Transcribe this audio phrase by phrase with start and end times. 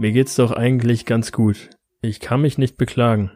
[0.00, 1.68] Mir geht's doch eigentlich ganz gut.
[2.00, 3.32] Ich kann mich nicht beklagen.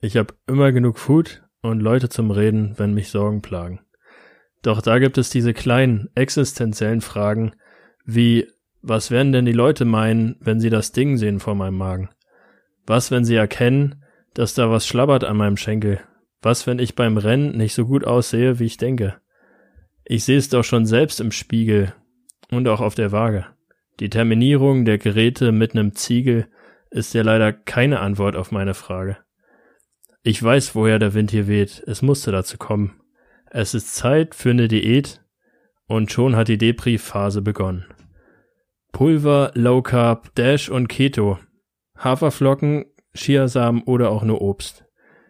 [0.00, 3.80] Ich hab immer genug Food und Leute zum Reden, wenn mich Sorgen plagen.
[4.62, 7.56] Doch da gibt es diese kleinen, existenziellen Fragen,
[8.04, 8.46] wie,
[8.80, 12.10] was werden denn die Leute meinen, wenn sie das Ding sehen vor meinem Magen?
[12.86, 14.04] Was, wenn sie erkennen,
[14.34, 15.98] dass da was schlabbert an meinem Schenkel?
[16.42, 19.16] Was, wenn ich beim Rennen nicht so gut aussehe, wie ich denke?
[20.04, 21.92] Ich sehe es doch schon selbst im Spiegel
[22.52, 23.46] und auch auf der Waage.
[24.00, 26.48] Die Terminierung der Geräte mit nem Ziegel
[26.90, 29.18] ist ja leider keine Antwort auf meine Frage.
[30.22, 31.82] Ich weiß, woher der Wind hier weht.
[31.86, 33.00] Es musste dazu kommen.
[33.50, 35.22] Es ist Zeit für eine Diät
[35.86, 37.84] und schon hat die Depri-Phase begonnen.
[38.92, 41.38] Pulver, Low Carb, Dash und Keto.
[41.96, 44.84] Haferflocken, Chiasamen oder auch nur Obst.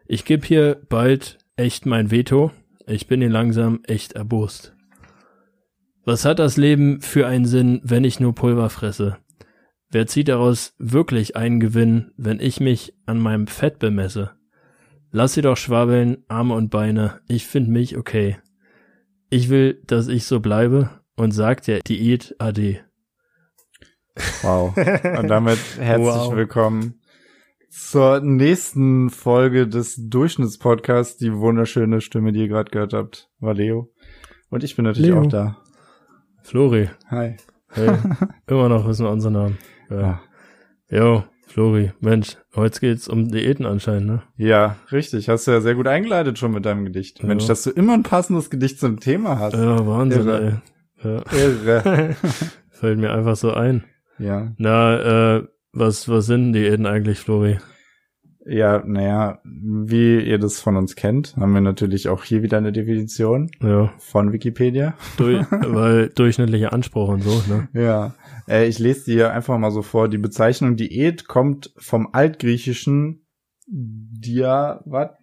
[0.07, 2.51] Ich geb hier bald echt mein Veto.
[2.87, 4.74] Ich bin hier langsam echt erbost.
[6.05, 9.17] Was hat das Leben für einen Sinn, wenn ich nur Pulver fresse?
[9.91, 14.33] Wer zieht daraus wirklich einen Gewinn, wenn ich mich an meinem Fett bemesse?
[15.13, 18.37] Lass sie doch schwabbeln, Arme und Beine, ich find mich okay.
[19.31, 22.81] Ich will, dass ich so bleibe und sagt der Diät ade.
[24.43, 24.77] Wow.
[25.19, 26.37] Und damit herzlich Wow.
[26.37, 27.01] willkommen
[27.69, 31.17] zur nächsten Folge des Durchschnittspodcasts.
[31.17, 33.93] Die wunderschöne Stimme, die ihr gerade gehört habt, war Leo.
[34.51, 35.23] Und ich bin natürlich Leo.
[35.23, 35.64] auch da.
[36.45, 37.37] Flori, Hi.
[37.71, 37.89] hey,
[38.47, 39.59] immer noch wissen wir unseren Namen.
[39.91, 40.01] Ja.
[40.01, 40.21] Ja.
[40.91, 44.23] Jo, Flori, Mensch, heute geht's um Diäten anscheinend, ne?
[44.37, 45.31] Ja, richtig.
[45.31, 47.21] Hast du ja sehr gut eingeleitet schon mit deinem Gedicht.
[47.21, 47.27] Ja.
[47.27, 49.55] Mensch, dass du immer ein passendes Gedicht zum Thema hast.
[49.55, 50.63] Ja, Wahnsinn, Irre.
[51.03, 51.11] ey.
[51.11, 51.23] Ja.
[51.33, 52.17] Irre.
[52.71, 53.85] Fällt mir einfach so ein.
[54.19, 54.53] ja.
[54.59, 57.59] Na, äh, was, was sind Diäten eigentlich, Flori?
[58.47, 62.73] Ja, naja, wie ihr das von uns kennt, haben wir natürlich auch hier wieder eine
[62.73, 64.95] Definition Ja, von Wikipedia.
[65.17, 67.69] durch, weil durchschnittlicher Anspruch und so, ne?
[67.73, 68.15] Ja,
[68.49, 70.09] äh, ich lese dir einfach mal so vor.
[70.09, 73.25] Die Bezeichnung Diät kommt vom altgriechischen
[73.67, 75.17] Dia, wat?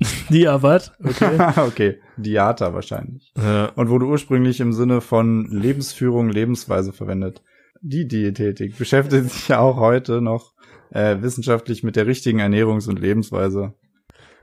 [0.30, 0.92] Ja, wat?
[1.02, 1.38] Okay.
[1.66, 3.32] okay, Diata wahrscheinlich.
[3.36, 7.42] ja, Und wurde ursprünglich im Sinne von Lebensführung, Lebensweise verwendet.
[7.82, 10.52] Die Diätetik beschäftigt sich ja auch heute noch
[10.90, 13.74] äh, wissenschaftlich mit der richtigen Ernährungs- und Lebensweise.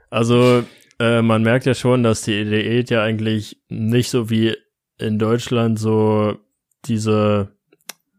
[0.10, 0.64] also
[1.00, 4.56] äh, man merkt ja schon, dass die Diät ja eigentlich nicht so wie
[4.98, 6.38] in Deutschland so
[6.86, 7.56] diese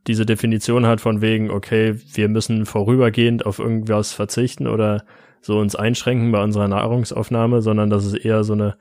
[0.07, 5.05] diese Definition hat von wegen, okay, wir müssen vorübergehend auf irgendwas verzichten oder
[5.43, 8.79] so uns einschränken bei unserer Nahrungsaufnahme, sondern dass es eher so eine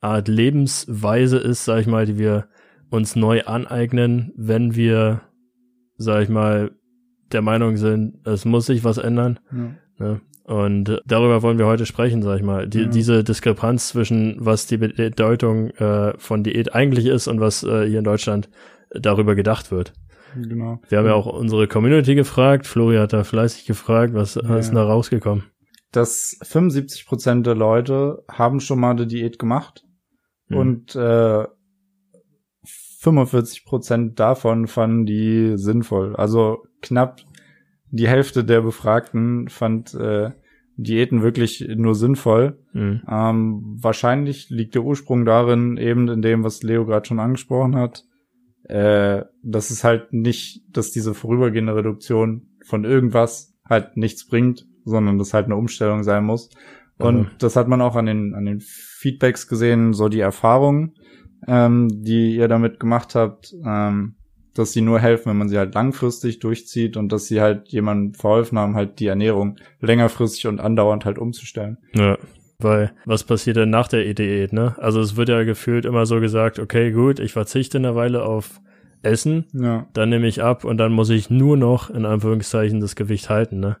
[0.00, 2.48] Art Lebensweise ist, sag ich mal, die wir
[2.90, 5.22] uns neu aneignen, wenn wir,
[5.96, 6.72] sag ich mal,
[7.32, 9.38] der Meinung sind, es muss sich was ändern.
[9.98, 10.20] Ne?
[10.44, 12.68] Und darüber wollen wir heute sprechen, sag ich mal.
[12.68, 12.86] Die, Ja.
[12.88, 17.98] Diese Diskrepanz zwischen, was die Bedeutung äh, von Diät eigentlich ist und was äh, hier
[17.98, 18.48] in Deutschland
[18.90, 19.92] darüber gedacht wird.
[20.36, 20.80] Genau.
[20.88, 22.66] Wir haben ja auch unsere Community gefragt.
[22.66, 24.56] Flori hat da fleißig gefragt, was Ja.
[24.56, 25.44] ist da rausgekommen?
[25.92, 29.82] dass 75 Prozent der Leute haben schon mal eine Diät gemacht
[30.48, 30.56] Hm.
[30.58, 31.44] und äh,
[33.00, 36.14] 45 Prozent davon fanden die sinnvoll.
[36.16, 37.20] Also knapp
[37.90, 40.30] die Hälfte der Befragten fand äh,
[40.76, 42.58] Diäten wirklich nur sinnvoll.
[42.72, 43.02] Hm.
[43.08, 48.04] Ähm, wahrscheinlich liegt der Ursprung darin, eben in dem, was Leo gerade schon angesprochen hat,
[48.64, 55.18] äh, dass es halt nicht, dass diese vorübergehende Reduktion von irgendwas halt nichts bringt, sondern
[55.18, 56.50] das halt eine Umstellung sein muss.
[56.98, 57.30] Und Mhm.
[57.38, 60.94] das hat man auch an den, an den Feedbacks gesehen, so die Erfahrungen,
[61.46, 64.15] ähm, die ihr damit gemacht habt, ähm,
[64.58, 68.14] dass sie nur helfen, wenn man sie halt langfristig durchzieht und dass sie halt jemandem
[68.14, 71.78] verholfen haben, halt die Ernährung längerfristig und andauernd halt umzustellen.
[71.94, 72.18] Ja.
[72.58, 74.74] Weil, was passiert denn nach der Diät, ne?
[74.78, 78.60] Also es wird ja gefühlt immer so gesagt, okay, gut, ich verzichte eine Weile auf
[79.02, 79.86] Essen, Ja.
[79.92, 83.60] dann nehme ich ab und dann muss ich nur noch, in Anführungszeichen, das Gewicht halten,
[83.60, 83.76] ne?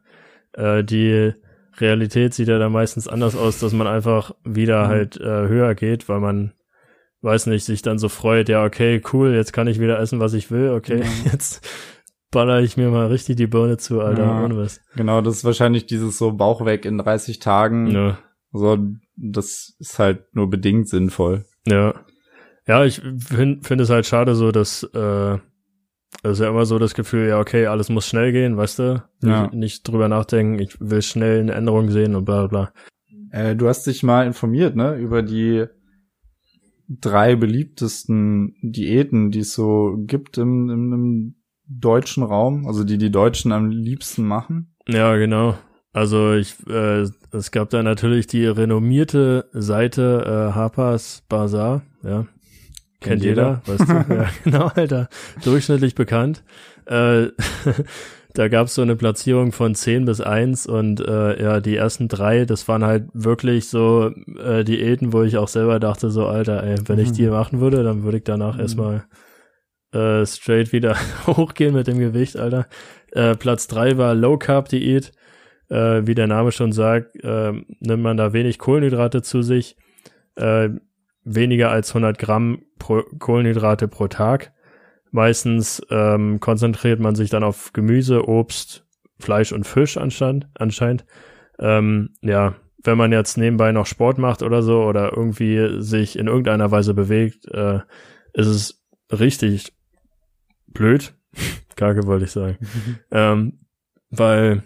[0.52, 1.32] Äh, die
[1.78, 4.88] Realität sieht ja dann meistens anders aus, dass man einfach wieder Mhm.
[4.88, 6.52] halt äh, höher geht, weil man,
[7.26, 10.32] weiß nicht, sich dann so freut, ja, okay, cool, jetzt kann ich wieder essen, was
[10.32, 11.06] ich will, okay, Ja.
[11.32, 11.68] jetzt
[12.30, 14.56] baller ich mir mal richtig die Birne zu, Alter, Ja.
[14.56, 14.80] was.
[14.96, 17.88] Genau, das ist wahrscheinlich dieses so Bauch weg in 30 Tagen.
[17.88, 18.18] Ja.
[18.52, 18.78] So,
[19.16, 21.44] das ist halt nur bedingt sinnvoll.
[21.66, 21.94] Ja.
[22.66, 25.34] Ja, ich finde find es halt schade so, dass äh,
[26.22, 29.02] es ist ja immer so das Gefühl, ja, okay, alles muss schnell gehen, weißt du?
[29.22, 29.48] Ja.
[29.52, 32.72] Nicht, drüber nachdenken, ich will schnell eine Änderung sehen und bla bla bla.
[33.30, 35.66] Äh, du hast dich mal informiert, ne, über die
[36.88, 41.34] drei beliebtesten Diäten, die es so gibt im, im, im
[41.68, 44.74] deutschen Raum, also die die Deutschen am liebsten machen.
[44.88, 45.56] Ja, genau.
[45.92, 52.26] Also ich, äh, es gab da natürlich die renommierte Seite äh, Harper's Bazaar, ja.
[53.00, 54.14] Kennt, Kennt jeder, weißt du?
[54.14, 55.08] ja, genau, Alter.
[55.44, 56.44] Durchschnittlich bekannt.
[56.86, 57.26] Äh,
[58.36, 62.44] da gab's so eine Platzierung von 10 bis 1 und äh, ja, die ersten drei,
[62.44, 66.76] das waren halt wirklich so äh, Diäten, wo ich auch selber dachte, so, Alter, ey,
[66.86, 67.14] wenn ich Mhm.
[67.14, 68.60] die machen würde, dann würde ich danach Mhm.
[68.60, 69.04] erstmal
[69.92, 70.96] äh, straight wieder
[71.26, 72.66] hochgehen mit dem Gewicht, Alter.
[73.12, 75.12] Äh, Platz drei war Low Carb Diät.
[75.68, 79.76] Äh, wie der Name schon sagt, äh, nimmt man da wenig Kohlenhydrate zu sich,
[80.36, 80.68] äh,
[81.24, 84.52] weniger als 100 Gramm pro Kohlenhydrate pro Tag.
[85.10, 88.84] Meistens ähm, konzentriert man sich dann auf Gemüse, Obst,
[89.18, 90.48] Fleisch und Fisch anscheinend.
[90.54, 91.04] anscheinend.
[91.58, 96.26] Ähm, ja, wenn man jetzt nebenbei noch Sport macht oder so oder irgendwie sich in
[96.26, 97.80] irgendeiner Weise bewegt, äh,
[98.32, 99.72] ist es richtig
[100.66, 101.14] blöd.
[101.76, 102.58] Kacke wollte ich sagen.
[103.10, 103.60] ähm,
[104.10, 104.62] weil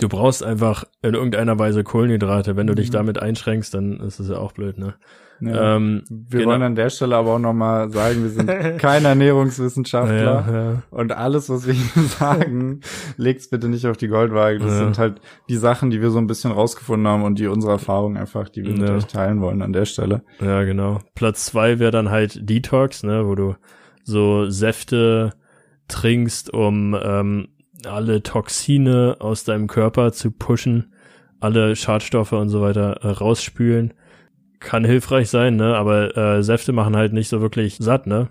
[0.00, 2.56] du brauchst einfach in irgendeiner Weise Kohlenhydrate.
[2.56, 2.92] Wenn du dich Mhm.
[2.94, 4.94] damit einschränkst, dann ist es ja auch blöd, ne?
[5.38, 5.76] Ja.
[5.76, 6.52] Ähm, wir genau.
[6.52, 8.46] wollen an der Stelle aber auch nochmal sagen, wir sind
[8.78, 10.44] kein Ernährungswissenschaftler.
[10.48, 10.82] ja, ja.
[10.90, 12.80] Und alles, was wir hier sagen,
[13.18, 14.58] legt's bitte nicht auf die Goldwaage.
[14.58, 15.20] Das sind halt
[15.50, 18.64] die Sachen, die wir so ein bisschen rausgefunden haben und die unsere Erfahrungen einfach, die
[18.64, 20.22] wir mit euch teilen wollen an der Stelle.
[20.40, 21.00] Ja, genau.
[21.14, 23.56] Platz zwei wäre dann halt Detox, ne, wo du
[24.04, 25.34] so Säfte
[25.88, 27.48] trinkst, um ähm,
[27.86, 30.92] alle Toxine aus deinem Körper zu pushen,
[31.40, 33.92] alle Schadstoffe und so weiter äh, rausspülen.
[34.58, 35.76] Kann hilfreich sein, ne?
[35.76, 38.30] Aber äh, Säfte machen halt nicht so wirklich satt, ne?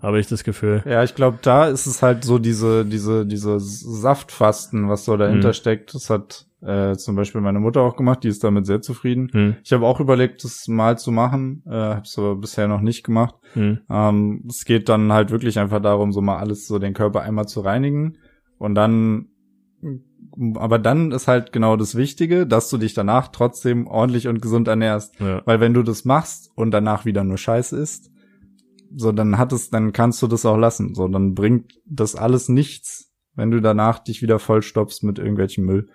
[0.00, 0.82] Habe ich das Gefühl.
[0.86, 5.48] Ja, ich glaube, da ist es halt so diese, diese, diese Saftfasten, was so dahinter
[5.48, 5.52] Mhm.
[5.52, 5.94] steckt.
[5.94, 9.28] Das hat äh, zum Beispiel meine Mutter auch gemacht, die ist damit sehr zufrieden.
[9.32, 12.80] Hm, Ich habe auch überlegt, das mal zu machen, äh, habe es aber bisher noch
[12.80, 13.34] nicht gemacht.
[13.52, 17.20] hm, Ähm, es geht dann halt wirklich einfach darum, so mal alles so den Körper
[17.22, 18.16] einmal zu reinigen
[18.58, 19.28] und dann
[20.54, 24.68] aber dann ist halt genau das Wichtige, dass du dich danach trotzdem ordentlich und gesund
[24.68, 25.18] ernährst.
[25.20, 25.42] ja.
[25.44, 28.10] Weil wenn du das machst und danach wieder nur Scheiße isst,
[28.94, 30.94] so dann hat es, dann kannst du das auch lassen.
[30.94, 35.88] So, dann bringt das alles nichts, wenn du danach dich wieder vollstopfst mit irgendwelchem Müll.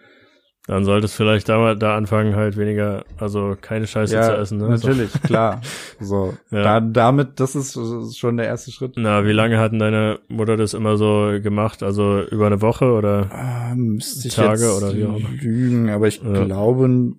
[0.66, 4.78] Dann solltest vielleicht da, da anfangen, halt weniger, also keine Scheiße zu essen, ne?
[4.78, 4.88] So.
[4.88, 5.60] natürlich, klar.
[6.00, 6.64] So, Ja.
[6.64, 8.94] da, damit, das ist, das ist schon der erste Schritt.
[8.96, 11.84] Na, wie lange hat denn deine Mutter das immer so gemacht?
[11.84, 13.30] Also über eine Woche oder?
[13.32, 16.46] Ah, müsste ich Tage jetzt oder wie auch lügen, aber ich Ja.
[16.46, 17.14] glaube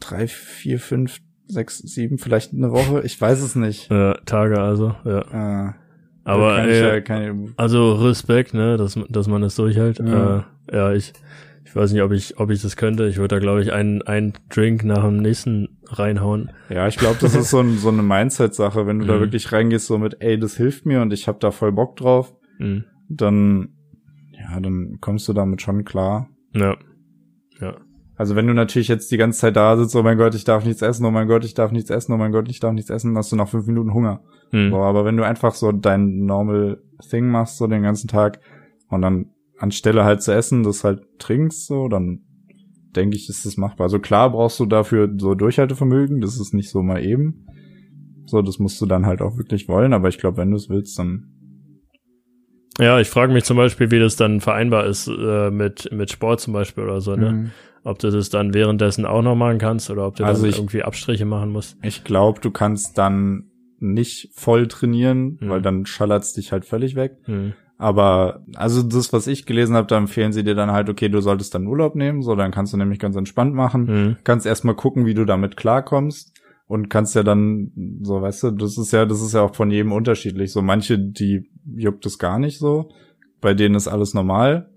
[0.00, 3.02] drei, vier, fünf, sechs, sieben, vielleicht eine Woche.
[3.04, 3.90] Ich weiß es nicht.
[3.90, 5.68] Ja, Tage also, ja.
[5.68, 5.72] Äh,
[6.24, 9.98] Aber ich, äh, ja, also Respekt, ne, dass, dass man das durchhält.
[9.98, 10.38] Ja.
[10.38, 10.42] Äh,
[10.76, 11.12] ja, ich,
[11.72, 13.06] ich weiß nicht, ob ich, ob ich das könnte.
[13.08, 16.50] Ich würde da, glaube ich, einen, einen Drink nach dem nächsten reinhauen.
[16.68, 18.86] ja, ich glaube, das ist so, ein, so eine Mindset-Sache.
[18.86, 19.20] Wenn du da Mhm.
[19.20, 22.34] wirklich reingehst so mit, ey, das hilft mir und ich habe da voll Bock drauf,
[22.58, 22.84] Mhm.
[23.08, 23.70] dann,
[24.32, 26.28] ja, dann kommst du damit schon klar.
[26.54, 26.76] Ja.
[27.58, 27.76] Ja.
[28.16, 30.66] Also wenn du natürlich jetzt die ganze Zeit da sitzt, oh mein Gott, ich darf
[30.66, 32.90] nichts essen, oh mein Gott, ich darf nichts essen, oh mein Gott, ich darf nichts
[32.90, 34.20] essen, dann hast du nach fünf Minuten Hunger.
[34.52, 34.70] Mhm.
[34.70, 38.40] So, aber wenn du einfach so dein normal Thing machst, so den ganzen Tag,
[38.90, 39.30] und dann
[39.62, 42.20] anstelle halt zu essen, das halt trinkst, so, dann
[42.94, 43.84] denke ich, ist das machbar.
[43.86, 47.46] Also klar brauchst du dafür so Durchhaltevermögen, das ist nicht so mal eben.
[48.26, 50.68] So, das musst du dann halt auch wirklich wollen, aber ich glaube, wenn du es
[50.68, 51.28] willst, dann.
[52.78, 56.40] Ja, ich frage mich zum Beispiel, wie das dann vereinbar ist äh, mit, mit Sport
[56.40, 57.32] zum Beispiel oder so, ne?
[57.32, 57.50] Mhm.
[57.84, 60.56] Ob du das dann währenddessen auch noch machen kannst oder ob du Also dann ich-
[60.58, 61.76] irgendwie Abstriche machen musst.
[61.82, 63.50] Ich glaube, du kannst dann
[63.80, 65.48] nicht voll trainieren, Mhm.
[65.48, 67.16] weil dann schallert's dich halt völlig weg.
[67.26, 67.54] Mhm.
[67.82, 71.20] Aber also das, was ich gelesen habe, da empfehlen sie dir dann halt, okay, du
[71.20, 73.84] solltest dann Urlaub nehmen, so dann kannst du nämlich ganz entspannt machen.
[73.86, 74.16] Mhm.
[74.22, 76.32] Kannst erstmal gucken, wie du damit klarkommst
[76.68, 77.72] und kannst ja dann,
[78.02, 80.52] so weißt du, das ist ja, das ist ja auch von jedem unterschiedlich.
[80.52, 82.88] So manche, die juckt es gar nicht so,
[83.40, 84.70] bei denen ist alles normal.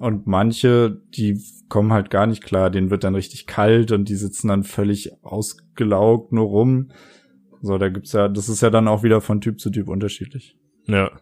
[0.00, 4.16] Und manche, die kommen halt gar nicht klar, denen wird dann richtig kalt und die
[4.16, 6.90] sitzen dann völlig ausgelaugt nur rum.
[7.62, 10.56] So, da gibt's ja, das ist ja dann auch wieder von Typ zu Typ unterschiedlich.
[10.86, 11.12] Ja.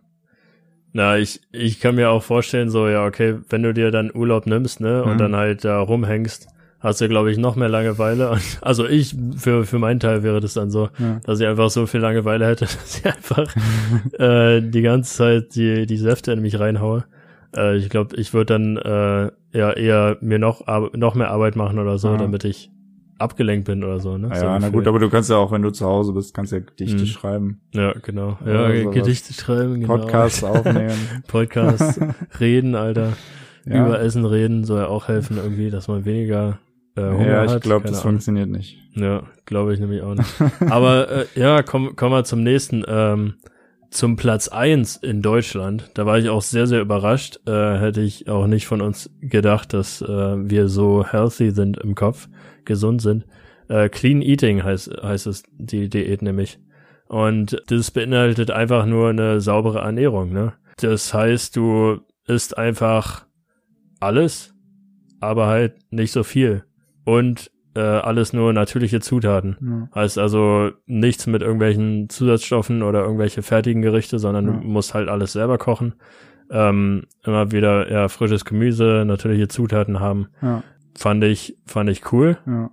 [0.96, 4.46] Na, ich, ich kann mir auch vorstellen, so, ja, okay, wenn du dir dann Urlaub
[4.46, 5.18] nimmst, ne, und Mhm.
[5.18, 6.48] dann halt da rumhängst,
[6.80, 8.30] hast du, glaube ich, noch mehr Langeweile.
[8.36, 11.20] Und, also ich, für, für meinen Teil wäre das dann so, Ja.
[11.24, 13.46] dass ich einfach so viel Langeweile hätte, dass ich einfach
[14.18, 17.04] äh, die ganze Zeit die, die Säfte in mich reinhaue.
[17.54, 21.78] Äh, ich glaube, ich würde dann äh, ja eher mir noch, noch mehr Arbeit machen
[21.78, 22.16] oder so, Ja.
[22.16, 22.70] damit ich
[23.18, 24.28] abgelenkt bin oder so, ne?
[24.28, 26.34] Ja, so ja na gut, aber du kannst ja auch, wenn du zu Hause bist,
[26.34, 27.06] kannst ja Gedichte Mhm.
[27.06, 28.38] schreiben, Ja, genau.
[28.44, 28.90] Ja, Ja.
[28.90, 29.96] Gedichte schreiben, genau.
[29.98, 30.92] Podcasts aufnehmen.
[31.26, 32.00] Podcast
[32.40, 33.12] reden, Alter.
[33.64, 33.86] Ja.
[33.86, 36.58] Über Essen reden soll ja auch helfen irgendwie, dass man weniger
[36.94, 38.12] äh, Hunger ja, ich glaube, das Ahnung.
[38.12, 38.78] funktioniert nicht.
[38.94, 40.32] Ja, glaube ich nämlich auch nicht.
[40.70, 42.84] Aber äh, ja, komm, kommen wir zum nächsten.
[42.86, 43.34] Ähm,
[43.90, 45.90] zum Platz eins in Deutschland.
[45.94, 47.38] Da war ich auch sehr, sehr überrascht.
[47.46, 51.94] Äh, hätte ich auch nicht von uns gedacht, dass äh, wir so healthy sind im
[51.94, 52.28] Kopf,
[52.66, 53.24] gesund sind.
[53.68, 56.58] Äh, Clean Eating heißt, heißt es, die Diät nämlich.
[57.08, 60.52] Und das beinhaltet einfach nur eine saubere Ernährung, ne?
[60.80, 63.26] Das heißt, du isst einfach
[64.00, 64.54] alles,
[65.20, 66.64] aber halt nicht so viel.
[67.04, 69.56] Und äh, alles nur natürliche Zutaten.
[69.94, 70.00] Ja.
[70.02, 74.52] Heißt also nichts mit irgendwelchen Zusatzstoffen oder irgendwelche fertigen Gerichte, sondern Ja.
[74.52, 75.94] du musst halt alles selber kochen.
[76.50, 80.28] Ähm, immer wieder ja frisches Gemüse, natürliche Zutaten haben.
[80.42, 80.62] Ja,
[80.98, 82.70] Fand ich, fand ich cool, ja,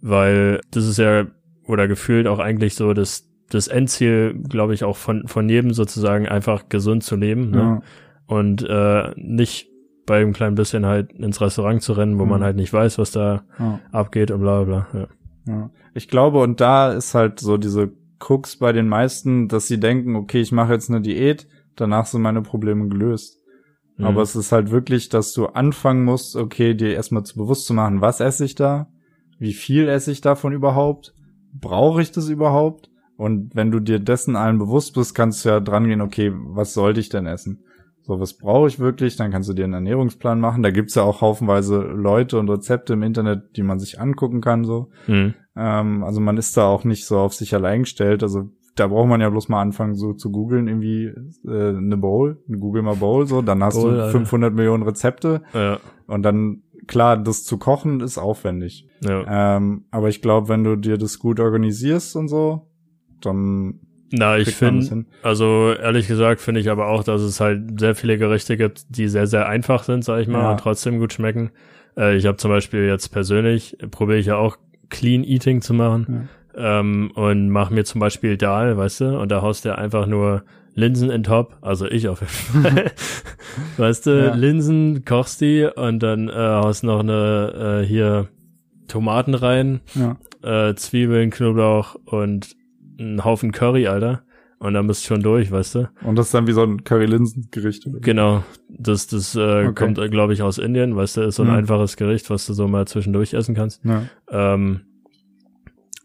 [0.00, 1.26] weil das ist ja
[1.66, 6.26] oder gefühlt auch eigentlich so das das Endziel, glaube ich, auch von von jedem sozusagen
[6.28, 7.58] einfach gesund zu leben ne?
[7.58, 7.82] ja,
[8.26, 9.68] und äh, nicht
[10.04, 12.30] bei einem kleinen bisschen halt ins Restaurant zu rennen, wo Mhm.
[12.30, 15.00] man halt nicht weiß, was da ja, abgeht und bla bla bla.
[15.00, 15.52] Ja.
[15.52, 15.70] ja.
[15.94, 20.14] Ich glaube, und da ist halt so diese Cooks bei den meisten, dass sie denken,
[20.14, 23.40] okay, ich mache jetzt eine Diät, danach sind meine Probleme gelöst.
[23.96, 24.04] Mhm.
[24.04, 27.74] Aber es ist halt wirklich, dass du anfangen musst, okay, dir erstmal zu bewusst zu
[27.74, 28.88] machen, was esse ich da?
[29.38, 31.14] Wie viel esse ich davon überhaupt?
[31.52, 32.90] Brauche ich das überhaupt?
[33.16, 36.74] Und wenn du dir dessen allen bewusst bist, kannst du ja dran gehen, okay, was
[36.74, 37.64] sollte ich denn essen?
[38.02, 39.16] So, was brauche ich wirklich?
[39.16, 40.62] Dann kannst du dir einen Ernährungsplan machen.
[40.62, 44.64] Da gibt's ja auch haufenweise Leute und Rezepte im Internet, die man sich angucken kann,
[44.64, 44.90] so.
[45.08, 45.34] Mhm.
[45.56, 48.22] Ähm, also man ist da auch nicht so auf sich allein gestellt.
[48.22, 51.06] Also da braucht man ja bloß mal anfangen, so zu googeln, irgendwie
[51.46, 54.10] äh, eine Bowl, google mal Bowl, so, dann hast Bowl, du Alter.
[54.12, 58.86] 500 Millionen Rezepte Ja, und dann, klar, das zu kochen ist aufwendig.
[59.00, 59.56] ja.
[59.56, 62.68] Ähm, aber ich glaube, wenn du dir das gut organisierst und so,
[63.22, 63.80] dann
[64.12, 68.18] Na, ich finde, also ehrlich gesagt finde ich aber auch, dass es halt sehr viele
[68.18, 70.50] Gerichte gibt, die sehr, sehr einfach sind, sag ich mal, Ja.
[70.52, 71.50] und trotzdem gut schmecken.
[71.96, 74.58] Äh, ich habe zum Beispiel jetzt persönlich, probiere ich ja auch
[74.90, 79.42] Clean Eating zu machen ähm, und mache mir zum Beispiel Dahl, weißt du, und da
[79.42, 80.42] haust du einfach nur
[80.74, 82.92] Linsen in Top, also ich auf jeden Fall.
[83.78, 84.34] weißt du, Ja.
[84.34, 88.28] Linsen, kochst die und dann äh, haust noch eine äh, hier
[88.88, 90.16] Tomaten rein, Ja.
[90.42, 92.54] äh, Zwiebeln, Knoblauch und
[92.98, 94.22] einen Haufen Curry, Alter.
[94.58, 95.90] Und dann bist du schon durch, weißt du?
[96.02, 97.86] Und das ist dann wie so ein Curry-Linsen-Gericht.
[97.86, 98.00] oder?
[98.00, 98.42] Genau.
[98.70, 99.74] Das, das äh, Okay.
[99.74, 101.54] kommt, äh, glaube ich, aus Indien, weißt du, ist so ein Mhm.
[101.56, 103.84] einfaches Gericht, was du so mal zwischendurch essen kannst.
[103.84, 104.04] Ja.
[104.30, 104.80] Ähm,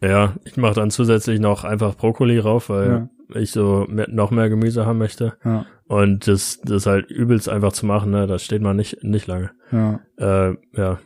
[0.02, 4.48] ja, ich mache dann zusätzlich noch einfach Brokkoli rauf, weil ich so mehr, noch mehr
[4.48, 5.34] Gemüse haben möchte.
[5.44, 5.64] Ja.
[5.86, 8.26] Und das, das ist halt übelst einfach zu machen, ne?
[8.26, 9.50] Das steht man nicht, nicht lange.
[9.70, 10.00] Ja.
[10.16, 10.98] Äh, ja.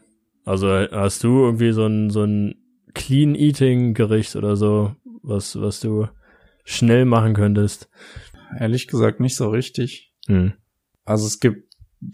[0.45, 2.55] Also hast du irgendwie so ein, so ein
[2.95, 6.09] Clean Eating Gericht oder so, was, was du
[6.65, 7.91] schnell machen könntest?
[8.59, 10.15] Ehrlich gesagt nicht so richtig.
[10.26, 10.53] Hm.
[11.05, 11.65] Also es gibt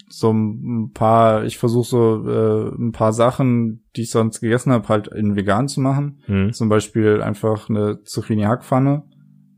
[0.08, 4.88] so ein paar, ich versuche so äh, ein paar Sachen, die ich sonst gegessen habe,
[4.88, 6.20] halt in vegan zu machen.
[6.26, 6.52] Hm.
[6.52, 9.04] Zum Beispiel einfach eine Zucchini-Hackpfanne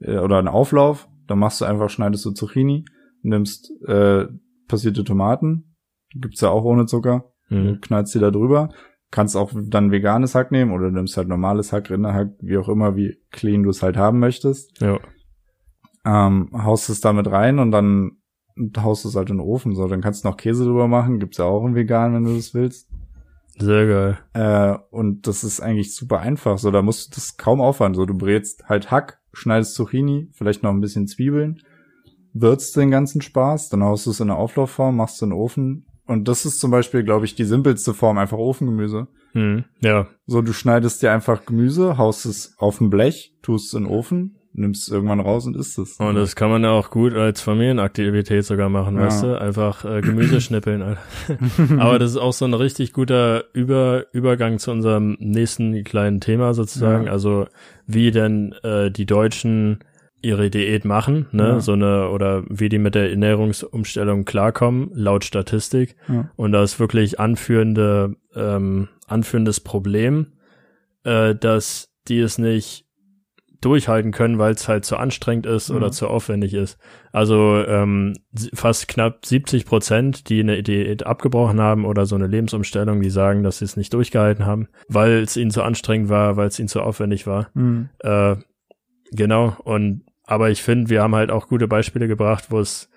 [0.01, 1.09] äh, oder einen Auflauf.
[1.27, 2.85] Da machst du einfach, schneidest du Zucchini,
[3.23, 4.27] nimmst äh,
[4.69, 5.77] passierte Tomaten,
[6.15, 7.81] gibt's ja auch ohne Zucker, Hm.
[7.81, 8.71] knallst die da drüber.
[9.11, 12.97] Kannst auch dann veganes Hack nehmen oder nimmst halt normales Hack, Rinderhack, wie auch immer,
[12.97, 14.81] wie clean du es halt haben möchtest.
[14.81, 14.99] Ja.
[16.05, 18.19] Ähm, haust es damit rein und dann
[18.79, 19.75] haust es halt in den Ofen.
[19.75, 22.35] So, dann kannst du noch Käse drüber machen, gibt's ja auch im Vegan, wenn du
[22.35, 22.89] das willst.
[23.59, 24.19] Sehr geil.
[24.33, 26.59] Äh, und das ist eigentlich super einfach.
[26.59, 27.97] So, da musst du das kaum aufwand.
[27.97, 31.61] So, du brätst halt Hack, schneidest Zucchini, vielleicht noch ein bisschen Zwiebeln,
[32.33, 35.39] würzt den ganzen Spaß, dann haust du es in eine Auflaufform, machst du in den
[35.39, 35.87] Ofen.
[36.07, 39.07] Und das ist zum Beispiel, glaube ich, die simpelste Form, einfach Ofengemüse.
[39.33, 39.65] Hm.
[39.81, 40.09] Ja.
[40.27, 43.93] So, du schneidest dir einfach Gemüse, haust es auf ein Blech, tust es in den
[43.93, 45.97] Ofen, nimmst es irgendwann raus und isst es.
[45.99, 49.03] Und das kann man ja auch gut als Familienaktivität sogar machen, Ja.
[49.03, 49.41] weißt du?
[49.41, 50.81] Einfach äh, Gemüse schnippeln.
[50.83, 51.01] Alter.
[51.79, 56.55] Aber das ist auch so ein richtig guter Über Übergang zu unserem nächsten kleinen Thema
[56.55, 57.07] sozusagen.
[57.07, 57.13] Ja.
[57.13, 57.47] Also
[57.87, 59.81] wie denn äh, die Deutschen
[60.23, 61.49] ihre Diät machen, ne?
[61.49, 61.61] Ja.
[61.61, 65.97] So eine oder wie die mit der Ernährungsumstellung klarkommen, laut Statistik.
[66.09, 66.31] Ja.
[66.37, 70.29] Und da ist wirklich anführende, ähm, anführendes Problem,
[71.05, 72.84] äh, dass die es nicht
[73.61, 75.93] durchhalten können, weil es halt zu anstrengend ist oder Mhm.
[75.93, 76.79] zu aufwendig ist.
[77.13, 78.15] Also ähm,
[78.53, 83.43] fast knapp 70 Prozent, die eine Diät abgebrochen haben oder so eine Lebensumstellung, die sagen,
[83.43, 86.69] dass sie es nicht durchgehalten haben, weil es ihnen zu anstrengend war, weil es ihnen
[86.69, 87.49] zu aufwendig war.
[87.55, 87.89] Mhm.
[88.01, 88.37] Äh,
[89.13, 89.57] genau.
[89.65, 92.91] Und aber ich finde, wir haben halt auch gute Beispiele gebracht, wo es,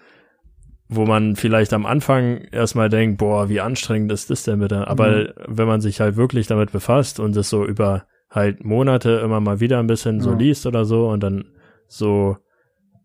[0.89, 4.87] wo man vielleicht am Anfang erstmal denkt, boah, wie anstrengend ist das denn bitte?
[4.87, 5.27] Aber Mhm.
[5.47, 9.59] wenn man sich halt wirklich damit befasst und es so über halt Monate immer mal
[9.59, 10.37] wieder ein bisschen so Ja.
[10.37, 11.45] liest oder so und dann
[11.87, 12.37] so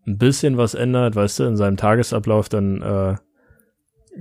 [0.05, 3.15] ein bisschen was ändert, weißt du, in seinem Tagesablauf, dann äh,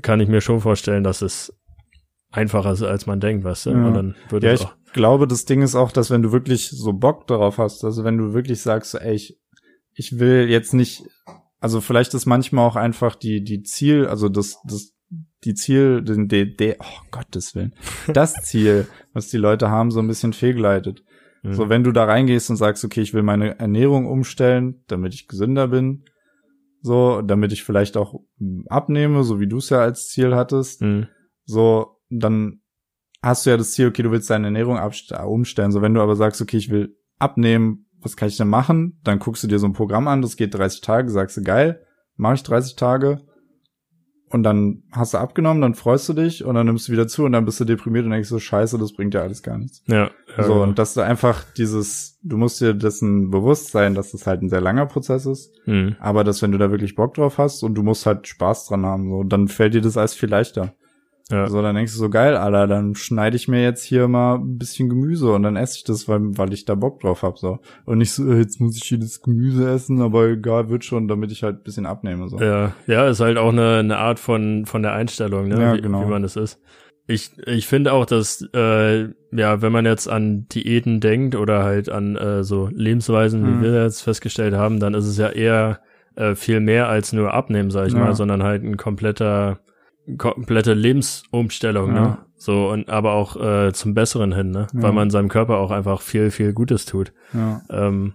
[0.00, 1.52] kann ich mir schon vorstellen, dass es
[2.30, 3.70] einfacher ist, als man denkt, weißt du?
[3.70, 3.86] Ja.
[3.88, 4.74] Und dann würde Ja, ich auch.
[4.92, 8.16] glaube, das Ding ist auch, dass wenn du wirklich so Bock darauf hast, also wenn
[8.16, 9.38] du wirklich sagst, ey, ich,
[9.94, 11.02] ich will jetzt nicht,
[11.60, 14.91] also vielleicht ist manchmal auch einfach die, die Ziel, also das, das,
[15.44, 17.74] die Ziel, den, der, der, oh Gottes Willen,
[18.08, 21.04] das Ziel, was die Leute haben, so ein bisschen fehlgeleitet.
[21.42, 21.54] Mhm.
[21.54, 25.28] So, wenn du da reingehst und sagst, okay, ich will meine Ernährung umstellen, damit ich
[25.28, 26.04] gesünder bin,
[26.80, 30.80] so, damit ich vielleicht auch mm, abnehme, so wie du es ja als Ziel hattest,
[30.80, 31.08] Mhm.
[31.44, 32.60] So, dann
[33.22, 35.72] hast du ja das Ziel, okay, du willst deine Ernährung umstellen.
[35.72, 39.00] So, wenn du aber sagst, okay, ich will abnehmen, was kann ich denn machen?
[39.04, 41.84] Dann guckst du dir so ein Programm an, das geht 30 Tage, sagst du, geil,
[42.16, 43.22] mache ich 30 Tage.
[44.32, 47.24] Und dann hast du abgenommen, dann freust du dich und dann nimmst du wieder zu
[47.24, 49.82] und dann bist du deprimiert und denkst so, scheiße, das bringt ja alles gar nichts.
[49.86, 50.10] Ja.
[50.36, 50.62] ja so, genau.
[50.62, 54.48] und dass du einfach dieses, du musst dir dessen bewusst sein, dass das halt ein
[54.48, 55.52] sehr langer Prozess ist.
[55.66, 55.96] Mhm.
[56.00, 58.86] Aber dass wenn du da wirklich Bock drauf hast und du musst halt Spaß dran
[58.86, 60.72] haben, so, dann fällt dir das alles viel leichter.
[61.32, 61.48] Ja.
[61.48, 64.58] So, dann denkst du so, geil, Alter, dann schneide ich mir jetzt hier mal ein
[64.58, 67.58] bisschen Gemüse und dann esse ich das, weil, weil ich da Bock drauf hab, so.
[67.86, 71.32] Und nicht so, äh, jetzt muss ich das Gemüse essen, aber egal, wird schon, damit
[71.32, 72.38] ich halt ein bisschen abnehme, so.
[72.38, 75.80] Ja, ja, ist halt auch eine, eine Art von, von der Einstellung, ne, ja, wie,
[75.80, 76.02] genau.
[76.02, 76.60] wie man das ist.
[77.06, 81.88] Ich, ich finde auch, dass, äh, ja, wenn man jetzt an Diäten denkt oder halt
[81.88, 83.60] an äh, so Lebensweisen, mhm.
[83.60, 85.80] wie wir jetzt festgestellt haben, dann ist es ja eher
[86.14, 87.98] äh, viel mehr als nur abnehmen, sag ich ja.
[87.98, 89.60] mal, sondern halt ein kompletter
[90.18, 91.96] komplette Lebensumstellung, ne?
[91.96, 92.06] ja.
[92.06, 92.18] ne?
[92.36, 94.66] So, und aber auch äh, zum Besseren hin, ne?
[94.72, 94.82] Ja.
[94.82, 97.12] Weil man seinem Körper auch einfach viel, viel Gutes tut.
[97.32, 97.62] Ja.
[97.70, 98.14] Ähm,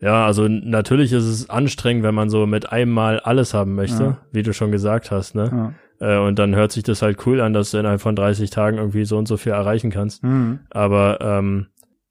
[0.00, 4.02] ja, also natürlich ist es anstrengend, wenn man so mit einem Mal alles haben möchte,
[4.02, 4.18] ja.
[4.32, 5.74] wie du schon gesagt hast, ne?
[6.00, 6.16] Ja.
[6.16, 8.78] Äh, und dann hört sich das halt cool an, dass du innerhalb von 30 Tagen
[8.78, 10.22] irgendwie so und so viel erreichen kannst.
[10.22, 10.60] Mhm.
[10.70, 11.66] Aber ähm,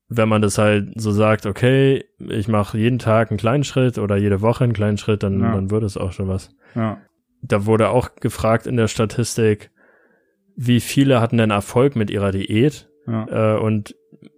[0.10, 4.18] wenn man das halt so sagt, okay, ich mache jeden Tag einen kleinen Schritt oder
[4.18, 5.54] jede Woche einen kleinen Schritt, dann, ja.
[5.54, 6.52] dann wird es auch schon was.
[6.76, 7.00] Ja
[7.42, 9.72] da wurde auch gefragt in der Statistik,
[10.56, 12.90] wie viele hatten denn Erfolg mit ihrer Diät?
[13.06, 13.56] Ja.
[13.56, 13.96] Äh, und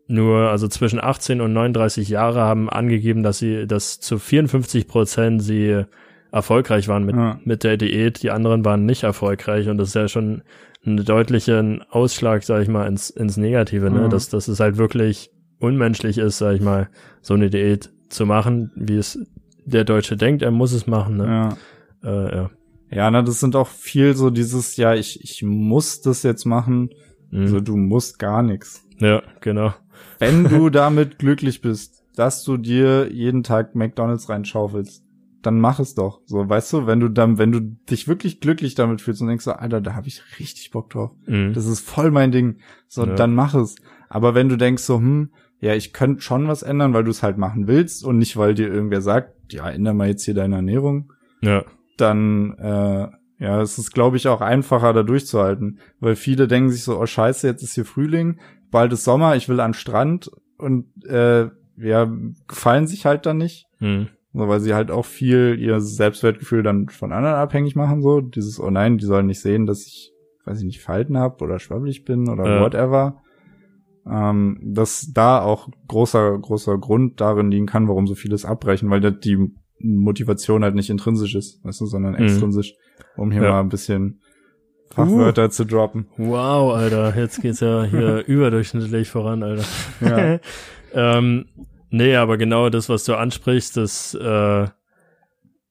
[0.07, 5.41] nur, also zwischen 18 und 39 Jahre haben angegeben, dass sie, dass zu 54 Prozent
[5.41, 5.83] sie
[6.31, 7.39] erfolgreich waren mit, ja.
[7.43, 8.21] mit der Diät.
[8.23, 10.43] Die anderen waren nicht erfolgreich und das ist ja schon
[10.85, 14.01] einen deutlichen Ausschlag, sag ich mal, ins, ins Negative, ne?
[14.01, 14.07] Ja.
[14.07, 16.89] Dass, dass es halt wirklich unmenschlich ist, sag ich mal,
[17.21, 19.19] so eine Diät zu machen, wie es
[19.65, 21.57] der Deutsche denkt, er muss es machen, ne?
[22.03, 22.09] Ja.
[22.09, 22.49] Äh, ja.
[22.91, 26.89] Ja, na, das sind auch viel so dieses, ja, ich, ich muss das jetzt machen.
[27.29, 27.41] Mhm.
[27.41, 28.83] Also du musst gar nichts.
[28.97, 29.73] Ja, genau.
[30.17, 35.03] Wenn du damit glücklich bist, dass du dir jeden Tag McDonalds reinschaufelst,
[35.41, 36.21] dann mach es doch.
[36.25, 39.45] So, weißt du, wenn du dann, wenn du dich wirklich glücklich damit fühlst und denkst
[39.45, 41.11] so, Alter, da habe ich richtig Bock drauf.
[41.27, 41.53] Mhm.
[41.53, 42.57] Das ist voll mein Ding.
[42.87, 43.15] So, ja.
[43.15, 43.75] dann mach es.
[44.09, 45.29] Aber wenn du denkst so, hm,
[45.61, 48.55] ja, ich könnte schon was ändern, weil du es halt machen willst und nicht, weil
[48.55, 51.13] dir irgendwer sagt, ja, ändere mal jetzt hier deine Ernährung.
[51.41, 51.63] Ja
[52.01, 53.07] dann äh,
[53.39, 55.79] ja, es ist, glaube ich, auch einfacher, da durchzuhalten.
[55.99, 59.47] Weil viele denken sich so, oh scheiße, jetzt ist hier Frühling, bald ist Sommer, ich
[59.47, 62.11] will an Strand und äh, ja,
[62.47, 63.67] gefallen sich halt dann nicht.
[63.77, 64.07] Hm.
[64.33, 68.19] So, weil sie halt auch viel ihr Selbstwertgefühl dann von anderen abhängig machen, so.
[68.19, 70.11] Dieses, oh nein, die sollen nicht sehen, dass ich,
[70.45, 72.61] weiß ich nicht, Falten hab oder schwabbelig bin oder ja.
[72.61, 73.21] whatever.
[74.05, 78.99] Ähm, dass da auch großer, großer Grund darin liegen kann, warum so vieles abbrechen, weil
[79.11, 82.23] die Motivation halt nicht intrinsisch ist, weißt du, sondern mhm.
[82.23, 82.75] extrinsisch,
[83.15, 83.51] um hier ja.
[83.51, 84.21] mal ein bisschen
[84.91, 85.49] Fachwörter uh.
[85.49, 86.07] zu droppen.
[86.17, 89.63] Wow, Alter, jetzt geht's ja hier überdurchschnittlich voran, Alter.
[90.01, 90.39] Ja.
[91.17, 91.45] ähm,
[91.89, 94.67] nee, aber genau das, was du ansprichst, das, äh,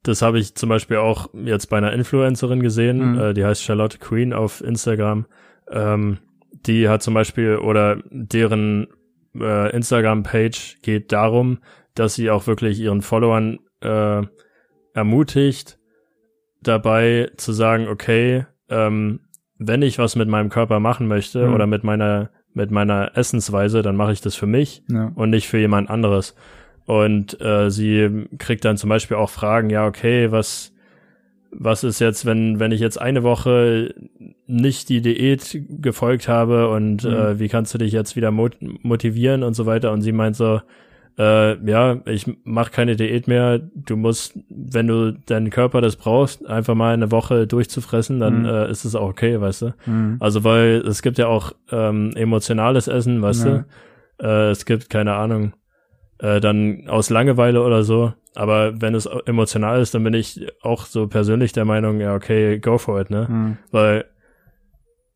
[0.03, 3.19] das habe ich zum Beispiel auch jetzt bei einer Influencerin gesehen, mhm.
[3.19, 5.27] äh, die heißt Charlotte Queen auf Instagram.
[5.71, 6.19] Ähm,
[6.67, 8.89] die hat zum Beispiel oder deren
[9.39, 11.59] äh, Instagram-Page geht darum,
[11.95, 14.23] dass sie auch wirklich ihren Followern äh,
[14.95, 15.79] ermutigt,
[16.63, 19.21] dabei zu sagen, okay, ähm,
[19.59, 21.55] wenn ich was mit meinem Körper machen möchte mhm.
[21.55, 25.13] oder mit meiner mit meiner Essensweise, dann mache ich das für mich ja.
[25.15, 26.35] und nicht für jemand anderes.
[26.87, 30.73] Und äh, sie kriegt dann zum Beispiel auch Fragen, ja, okay, was
[31.51, 33.95] was ist jetzt, wenn wenn ich jetzt eine Woche
[34.47, 37.11] nicht die Diät gefolgt habe und mhm.
[37.11, 39.93] äh, wie kannst du dich jetzt wieder mot motivieren und so weiter?
[39.93, 40.61] Und sie meint so,
[41.19, 43.59] äh, ja, ich mach keine Diät mehr.
[43.59, 48.47] Du musst, wenn du deinen Körper das brauchst, einfach mal eine Woche durchzufressen, dann mhm.
[48.47, 49.75] äh, ist es auch okay, weißt du.
[49.87, 50.17] Mhm.
[50.21, 53.65] Also weil es gibt ja auch ähm, emotionales Essen, weißt ja.
[54.19, 54.25] du.
[54.25, 55.55] Äh, es gibt keine Ahnung,
[56.21, 58.13] äh, dann aus Langeweile oder so.
[58.37, 62.61] Aber wenn es emotional ist, dann bin ich auch so persönlich der Meinung, ja okay,
[62.61, 63.27] go for it, ne?
[63.29, 63.59] Mhm.
[63.73, 64.05] Weil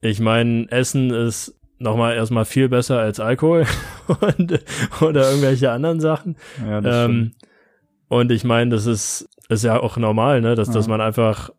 [0.00, 3.66] ich meine, Essen ist nochmal erstmal viel besser als Alkohol
[4.06, 4.64] und,
[5.00, 6.36] oder irgendwelche anderen Sachen.
[6.66, 7.32] Ja, das ähm,
[8.08, 10.74] und ich meine, das ist, ist ja auch normal, ne, dass, ja.
[10.74, 11.50] dass man einfach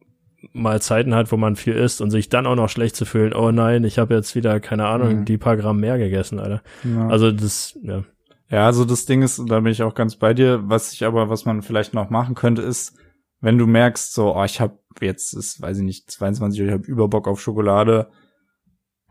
[0.52, 3.34] mal Zeiten hat, wo man viel isst und sich dann auch noch schlecht zu fühlen,
[3.34, 5.26] oh nein, ich habe jetzt wieder, keine Ahnung, mhm.
[5.26, 6.62] die paar Gramm mehr gegessen, Alter.
[6.84, 7.08] Ja.
[7.08, 8.04] Also das, ja.
[8.50, 11.30] Ja, also das Ding ist, da bin ich auch ganz bei dir, was ich aber,
[11.30, 12.96] was man vielleicht noch machen könnte, ist,
[13.42, 16.74] wenn du merkst, so, oh, ich habe jetzt, ist, weiß ich nicht, 22 Uhr, ich
[16.74, 18.10] habe Überbock auf Schokolade,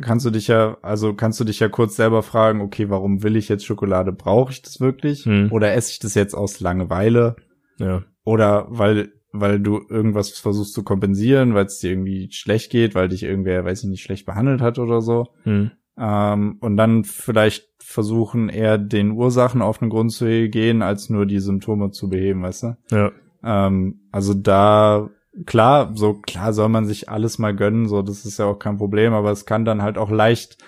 [0.03, 3.37] kannst du dich ja, also kannst du dich ja kurz selber fragen, okay, warum will
[3.37, 4.12] ich jetzt Schokolade?
[4.12, 5.25] Brauche ich das wirklich?
[5.25, 5.51] Hm.
[5.51, 7.37] Oder esse ich das jetzt aus Langeweile?
[7.79, 8.03] Ja.
[8.25, 13.09] Oder weil weil du irgendwas versuchst zu kompensieren, weil es dir irgendwie schlecht geht, weil
[13.09, 15.29] dich irgendwer, weiß ich nicht, schlecht behandelt hat oder so.
[15.45, 15.71] Hm.
[15.99, 21.27] Ähm, und dann vielleicht versuchen, eher den Ursachen auf den Grund zu gehen, als nur
[21.27, 22.77] die Symptome zu beheben, weißt du?
[22.91, 23.12] Ja.
[23.43, 25.11] Ähm, also da,
[25.47, 28.79] klar, so klar soll man sich alles mal gönnen, so das ist ja auch kein
[28.79, 30.59] Problem, aber es kann dann halt auch leicht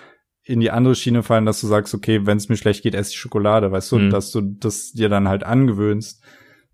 [0.43, 3.11] in die andere Schiene fallen, dass du sagst, okay, wenn es mir schlecht geht, esse
[3.11, 4.09] ich Schokolade, weißt du, Mhm.
[4.11, 6.23] dass du das dir dann halt angewöhnst,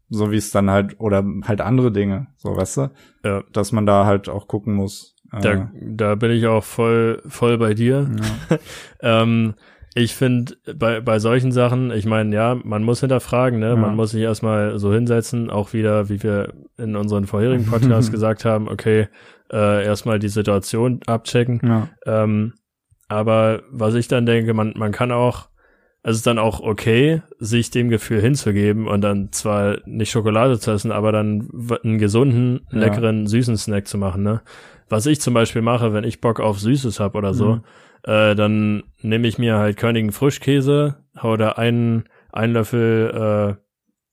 [0.09, 2.91] so wie es dann halt, oder halt andere Dinge, so weißt du,
[3.23, 3.43] Ja.
[3.53, 5.15] dass man da halt auch gucken muss.
[5.31, 8.09] Äh, Da, da bin ich auch voll, voll bei dir.
[8.49, 8.57] ja.
[9.23, 9.53] Ähm,
[9.93, 13.69] ich finde, bei, bei solchen Sachen, ich meine, ja, man muss hinterfragen, ne?
[13.69, 13.75] Ja.
[13.75, 18.45] Man muss sich erstmal so hinsetzen, auch wieder, wie wir in unseren vorherigen Podcasts gesagt
[18.45, 19.07] haben, okay,
[19.51, 21.59] äh, erstmal die Situation abchecken.
[21.63, 21.89] ja.
[22.05, 22.53] Ähm,
[23.09, 25.49] aber was ich dann denke, man, man kann auch,
[26.03, 30.71] es ist dann auch okay, sich dem Gefühl hinzugeben und dann zwar nicht Schokolade zu
[30.71, 31.49] essen, aber dann
[31.83, 32.79] einen gesunden, Ja.
[32.79, 34.41] leckeren, süßen Snack zu machen, ne?
[34.87, 37.61] Was ich zum Beispiel mache, wenn ich Bock auf Süßes hab oder so, Mhm.
[38.03, 43.61] Äh, dann nehme ich mir halt Körnigen Frischkäse, hau da einen, einen Löffel äh,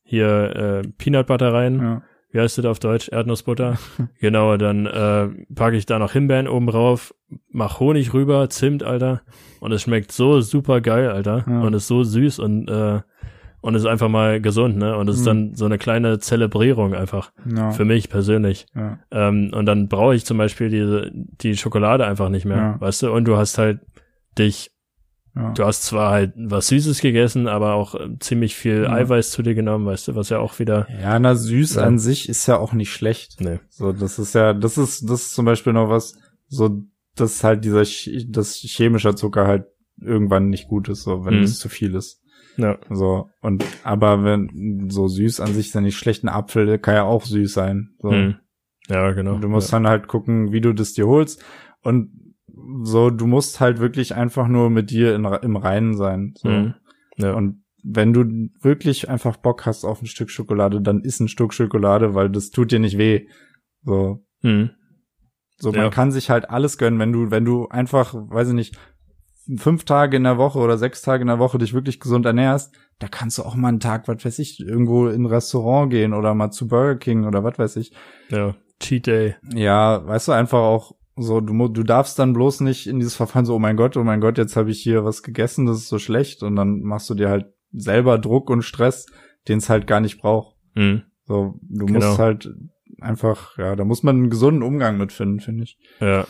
[0.03, 2.03] hier äh, Peanut Butter rein, ja.
[2.33, 3.09] wie heißt das auf Deutsch?
[3.09, 3.79] Erdnussbutter.
[4.21, 7.15] genau, dann äh, packe ich da noch Himbeeren oben drauf,
[7.51, 9.23] mach Honig rüber, Zimt, Alter.
[9.61, 11.45] Und es schmeckt so super geil, Alter.
[11.47, 11.61] Ja.
[11.61, 13.01] Und ist so süß und äh,
[13.61, 14.97] und ist einfach mal gesund, ne?
[14.97, 15.27] Und es ist Mhm.
[15.27, 17.33] dann so eine kleine Zelebrierung einfach.
[17.55, 17.71] ja.
[17.73, 18.67] Für mich persönlich.
[18.75, 18.99] ja.
[19.11, 22.81] Ähm, und dann brauche ich zum Beispiel diese, die Schokolade einfach nicht mehr, Ja.
[22.81, 23.13] weißt du?
[23.13, 23.81] Und du hast halt
[24.39, 24.71] dich,
[25.55, 28.87] du hast zwar halt was Süßes gegessen, aber auch äh, ziemlich viel.
[28.87, 30.87] Eiweiß zu dir genommen, weißt du, was ja auch wieder.
[31.03, 33.41] Ja, na süß an sich ist ja auch nicht schlecht.
[33.41, 33.61] Nee.
[33.69, 36.15] So, das ist ja, das ist, das ist zum Beispiel noch was,
[36.49, 36.83] so,
[37.17, 37.83] dass halt dieser,
[38.29, 39.65] das chemischer Zucker halt
[40.01, 41.43] irgendwann nicht gut ist, so, wenn Mhm.
[41.43, 42.21] es zu viel ist.
[42.59, 42.77] Ja.
[42.91, 46.95] So, und, aber wenn, so süß an sich ist ja nicht schlecht, ein Apfel kann
[46.97, 47.91] ja auch süß sein.
[48.01, 48.11] So.
[48.11, 48.35] Hm.
[48.89, 49.39] Ja, genau.
[49.39, 51.43] Du musst dann halt gucken, wie du das dir holst.
[51.83, 52.35] Und
[52.83, 56.35] so, du musst halt wirklich einfach nur mit dir in, im Reinen sein.
[56.37, 56.49] So.
[56.49, 56.75] Mhm.
[57.17, 57.33] ja.
[57.35, 58.25] Und wenn du
[58.61, 62.51] wirklich einfach Bock hast auf ein Stück Schokolade, dann isst ein Stück Schokolade, weil das
[62.51, 63.29] tut dir nicht weh.
[63.85, 64.71] So, Mhm.
[65.59, 65.91] so man Ja.
[65.91, 68.79] kann sich halt alles gönnen, wenn du, wenn du einfach, weiß ich nicht,
[69.57, 72.75] fünf Tage in der Woche oder sechs Tage in der Woche dich wirklich gesund ernährst,
[72.99, 76.13] da kannst du auch mal einen Tag, was weiß ich, irgendwo in ein Restaurant gehen
[76.13, 77.93] oder mal zu Burger King oder was weiß ich.
[78.31, 78.55] ja.
[78.81, 79.35] Cheat Day.
[79.55, 83.45] Ja, weißt du, einfach auch so, du, du darfst dann bloß nicht in dieses Verfahren
[83.45, 85.89] so, oh mein Gott, oh mein Gott, jetzt habe ich hier was gegessen, das ist
[85.89, 89.07] so schlecht und dann machst du dir halt selber Druck und Stress,
[89.49, 90.55] den es halt gar nicht braucht.
[90.77, 91.03] Mhm.
[91.25, 92.07] So, du Genau.
[92.07, 92.49] musst halt
[93.01, 95.77] einfach, ja, da muss man einen gesunden Umgang mit finden, finde ich.
[95.99, 96.25] Ja.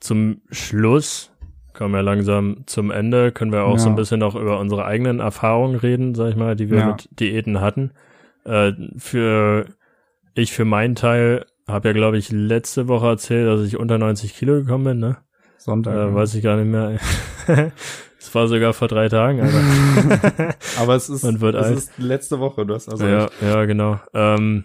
[0.00, 1.30] Zum Schluss
[1.76, 3.78] kommen wir langsam zum Ende, können wir auch Ja.
[3.78, 6.86] so ein bisschen noch über unsere eigenen Erfahrungen reden, sag ich mal, die wir Ja.
[6.92, 7.92] mit Diäten hatten.
[8.44, 9.66] Äh, für
[10.34, 14.34] ich für meinen Teil habe ja, glaube ich, letzte Woche erzählt, dass ich unter 90
[14.34, 15.16] Kilo gekommen bin, ne?
[15.58, 15.94] Sonntag.
[15.94, 16.14] Äh, ja.
[16.14, 16.98] weiß ich gar nicht mehr.
[18.18, 21.76] Es war sogar vor drei Tagen, aber Aber es ist, Man wird es alt.
[21.78, 24.00] ist letzte Woche, du hast also ja, ja, genau.
[24.14, 24.64] Ähm,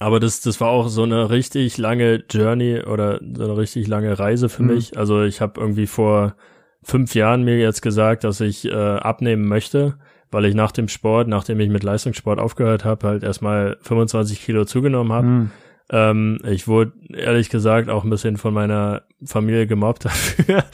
[0.00, 4.18] aber das, das war auch so eine richtig lange Journey oder so eine richtig lange
[4.18, 4.74] Reise für Mhm.
[4.74, 4.96] mich.
[4.98, 6.34] Also ich habe irgendwie vor
[6.82, 9.98] fünf Jahren mir jetzt gesagt, dass ich äh, abnehmen möchte,
[10.30, 14.64] weil ich nach dem Sport, nachdem ich mit Leistungssport aufgehört habe, halt erstmal 25 Kilo
[14.64, 15.26] zugenommen habe.
[15.26, 15.50] Hm.
[15.90, 20.64] Ähm, ich wurde ehrlich gesagt auch ein bisschen von meiner Familie gemobbt dafür.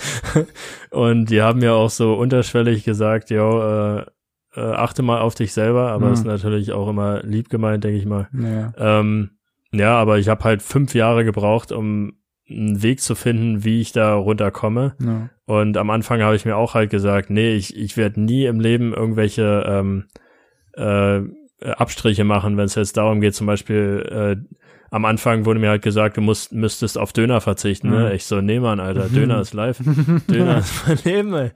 [0.91, 4.05] Und die haben mir auch so unterschwellig gesagt, yo, äh,
[4.57, 6.13] äh, achte mal auf dich selber, aber Mhm.
[6.13, 8.29] ist natürlich auch immer lieb gemeint, denke ich mal.
[8.33, 8.73] Ja.
[8.77, 9.31] Ähm,
[9.73, 12.13] ja, aber ich habe halt fünf Jahre gebraucht, um
[12.49, 14.95] einen Weg zu finden, wie ich da runterkomme.
[15.01, 15.31] Ja.
[15.47, 18.61] Und am Anfang habe ich mir auch halt gesagt, nee, ich, ich werde nie im
[18.61, 20.05] Leben irgendwelche ähm,
[20.75, 21.23] äh,
[21.63, 24.57] Abstriche machen, wenn es jetzt darum geht, zum Beispiel äh,
[24.91, 27.91] am Anfang wurde mir halt gesagt, du musst, müsstest auf Döner verzichten.
[27.91, 28.07] Ne?
[28.09, 28.13] Mhm.
[28.15, 29.79] Ich so, nee, Mann, Alter, Döner ist live.
[30.31, 31.51] Döner ist mein Leben, ey.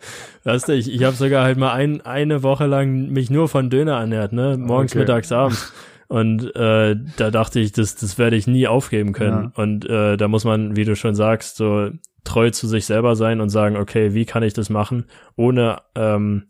[0.45, 3.71] Weißt du, ich, ich habe sogar halt mal ein, eine Woche lang mich nur von
[3.71, 4.57] Döner ernährt, ne?
[4.59, 5.01] Morgens, Okay.
[5.01, 5.73] mittags, abends.
[6.09, 9.53] Und äh, da dachte ich, das, das werde ich nie aufgeben können.
[9.55, 11.91] Und äh, da muss man, wie du schon sagst, so
[12.25, 15.05] treu zu sich selber sein und sagen, okay, wie kann ich das machen,
[15.37, 16.45] ohne ähm,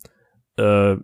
[0.56, 0.96] äh,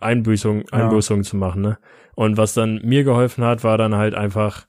[0.00, 0.84] Einbüßung, Ja.
[0.84, 1.62] Einbußung zu machen.
[1.62, 1.78] Ne?
[2.14, 4.66] Und was dann mir geholfen hat, war dann halt einfach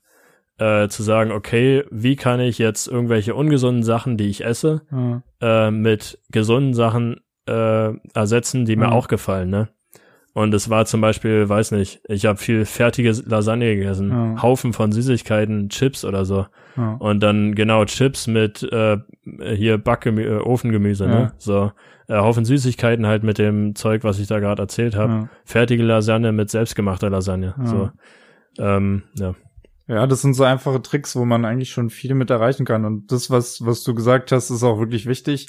[0.59, 5.21] äh, zu sagen, okay, wie kann ich jetzt irgendwelche ungesunden Sachen, die ich esse, Ja.
[5.67, 7.17] äh, mit gesunden Sachen
[7.47, 8.91] äh, ersetzen, die mir Ja.
[8.91, 9.69] auch gefallen, ne?
[10.33, 14.41] Und es war zum Beispiel, weiß nicht, ich habe viel fertige Lasagne gegessen, Ja.
[14.43, 16.45] Haufen von Süßigkeiten, Chips oder so.
[16.75, 16.93] Ja.
[16.99, 18.97] Und dann genau Chips mit äh,
[19.55, 21.09] hier Backgemü äh, Ofengemüse, Ja.
[21.11, 21.33] ne?
[21.37, 21.71] So
[22.07, 25.29] äh, Haufen Süßigkeiten halt mit dem Zeug, was ich da gerade erzählt habe.
[25.45, 27.55] Fertige Lasagne mit selbstgemachter Lasagne.
[27.63, 27.89] So,
[28.59, 29.33] ähm, ja.
[29.87, 32.83] Ja, das sind so einfache Tricks, wo man eigentlich schon viel mit erreichen kann.
[32.83, 35.47] Und das, was, was du gesagt hast, ist auch wirklich wichtig.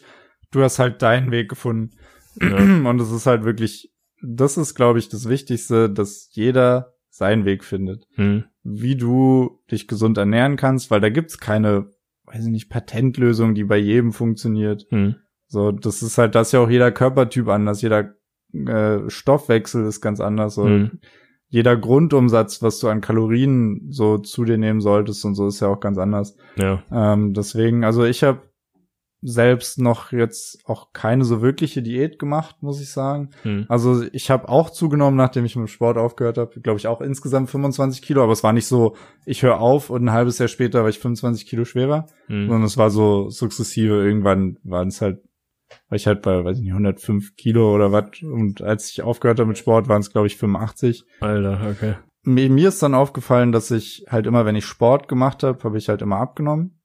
[0.52, 1.96] Du hast halt deinen Weg gefunden.
[2.40, 2.56] Ja.
[2.88, 7.64] Und es ist halt wirklich, das ist, glaube ich, das Wichtigste, dass jeder seinen Weg
[7.64, 8.06] findet.
[8.14, 8.44] Hm.
[8.62, 11.90] Wie du dich gesund ernähren kannst, weil da gibt's keine,
[12.26, 14.86] weiß ich nicht, Patentlösung, die bei jedem funktioniert.
[14.90, 15.16] Hm.
[15.48, 18.14] So, das ist halt, das ist ja auch jeder Körpertyp anders, jeder
[18.52, 20.54] äh, Stoffwechsel ist ganz anders.
[20.54, 20.66] So.
[20.66, 21.00] Hm
[21.48, 25.68] jeder Grundumsatz, was du an Kalorien so zu dir nehmen solltest und so, ist ja
[25.68, 26.36] auch ganz anders.
[26.56, 26.82] Ja.
[26.92, 28.42] Ähm, deswegen, also ich habe
[29.20, 33.30] selbst noch jetzt auch keine so wirkliche Diät gemacht, muss ich sagen.
[33.42, 33.66] Hm.
[33.68, 37.00] Also ich habe auch zugenommen, nachdem ich mit dem Sport aufgehört habe, glaube ich auch
[37.00, 38.94] insgesamt 25 Kilo, aber es war nicht so,
[39.26, 42.46] ich höre auf und ein halbes Jahr später war ich 25 Kilo schwerer, hm.
[42.46, 45.20] sondern es war so sukzessive, irgendwann waren es halt
[45.88, 48.22] war ich halt bei, weiß ich nicht, 105 Kilo oder was.
[48.22, 51.04] Und als ich aufgehört habe mit Sport, waren es, glaube ich, 85.
[51.20, 51.94] Alter, okay.
[52.22, 55.78] Mir, mir ist dann aufgefallen, dass ich halt immer, wenn ich Sport gemacht habe, habe
[55.78, 56.78] ich halt immer abgenommen.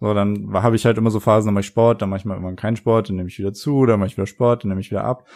[0.00, 2.24] So, dann habe ich halt immer so Phasen, dann mache ich Sport, dann mache ich
[2.24, 4.68] mal immer keinen Sport, dann nehme ich wieder zu, dann mache ich wieder Sport, dann
[4.68, 5.26] nehme ich wieder ab.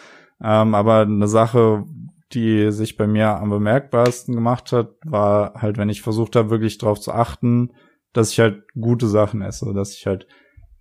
[0.41, 1.85] Ähm, aber eine Sache,
[2.33, 6.77] die sich bei mir am bemerkbarsten gemacht hat, war halt, wenn ich versucht habe, wirklich
[6.77, 7.73] darauf zu achten,
[8.13, 10.27] dass ich halt gute Sachen esse, dass ich halt,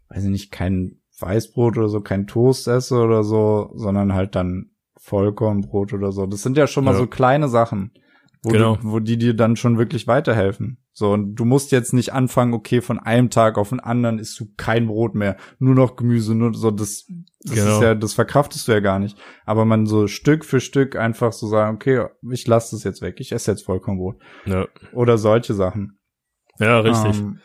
[0.08, 4.70] weiß ich nicht, kein Weißbrot oder so, kein Toast esse oder so, sondern halt dann
[5.00, 6.26] Vollkornbrot oder so.
[6.26, 6.98] Das sind ja schon mal ja.
[6.98, 7.92] so kleine Sachen,
[8.42, 8.76] wo, genau.
[8.76, 10.78] du, wo die dir dann schon wirklich weiterhelfen.
[10.94, 14.38] So, und du musst jetzt nicht anfangen, okay, von einem Tag auf den anderen isst
[14.38, 17.06] du kein Brot mehr, nur noch Gemüse, nur so, das,
[17.40, 17.76] das genau.
[17.76, 19.16] ist ja, das verkraftest du ja gar nicht.
[19.46, 23.16] Aber man so Stück für Stück einfach so sagen, okay, ich lasse das jetzt weg,
[23.20, 24.16] ich esse jetzt Vollkornbrot.
[24.44, 24.68] Ja.
[24.92, 25.98] Oder solche Sachen.
[26.58, 27.18] Ja, richtig.
[27.18, 27.38] Ähm,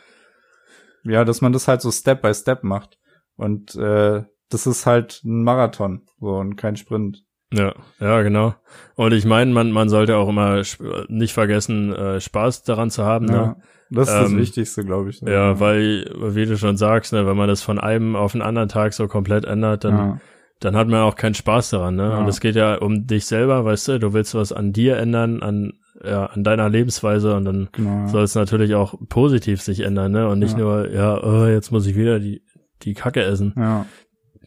[1.03, 2.96] ja, dass man das halt so Step by Step macht.
[3.37, 7.23] Und äh, das ist halt ein Marathon so und kein Sprint.
[7.53, 8.55] Ja, ja, genau.
[8.95, 10.61] Und ich meine, man, man sollte auch immer
[11.07, 13.25] nicht vergessen, äh, Spaß daran zu haben.
[13.25, 13.33] Ne?
[13.33, 13.55] Ja,
[13.89, 15.21] das ist ähm, das Wichtigste, glaube ich.
[15.21, 18.41] Ja, ja, weil, wie du schon sagst, ne, wenn man das von einem auf den
[18.41, 20.19] anderen Tag so komplett ändert, dann, ja.
[20.59, 21.95] dann hat man auch keinen Spaß daran.
[21.95, 22.09] Ne?
[22.09, 22.17] Ja.
[22.17, 25.41] Und es geht ja um dich selber, weißt du, du willst was an dir ändern,
[25.41, 25.73] an,
[26.03, 30.27] ja, an deiner Lebensweise und dann genau, soll es natürlich auch positiv sich ändern, ne?
[30.27, 32.43] Und nicht nur, ja, oh, jetzt muss ich wieder die
[32.83, 33.85] die Kacke essen, ja.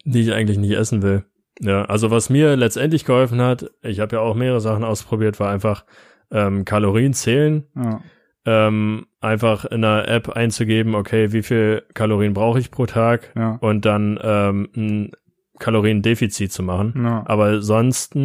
[0.04, 1.24] die ich eigentlich nicht essen will.
[1.60, 5.50] Ja, also was mir letztendlich geholfen hat, ich habe ja auch mehrere Sachen ausprobiert, war
[5.50, 5.84] einfach
[6.30, 7.64] ähm, Kalorien zählen.
[7.76, 8.00] Ja.
[8.46, 13.58] Ähm, einfach in einer App einzugeben, okay, wie viel Kalorien brauche ich pro Tag ja.
[13.60, 15.12] und dann ähm, ein
[15.58, 16.94] Kaloriendefizit zu machen.
[17.04, 17.22] Ja.
[17.26, 18.16] Aber sonst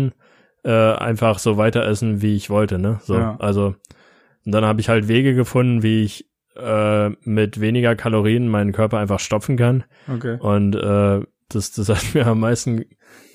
[0.63, 2.99] äh, einfach so weiter essen, wie ich wollte, ne?
[3.03, 3.35] So, ja.
[3.39, 3.75] also
[4.45, 8.99] und dann habe ich halt Wege gefunden, wie ich äh, mit weniger Kalorien meinen Körper
[8.99, 9.83] einfach stopfen kann.
[10.11, 10.37] Okay.
[10.39, 12.85] Und äh, das, das hat mir am meisten